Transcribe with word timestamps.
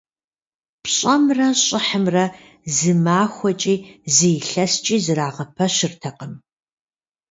ПщӀэмрэ 0.83 1.47
щӀыхьымрэ 1.63 2.25
зы 2.75 2.91
махуэкӀи, 3.03 3.75
зы 4.15 4.27
илъэскӀи 4.37 4.97
зэрагъэпэщыртэкъым. 5.05 6.33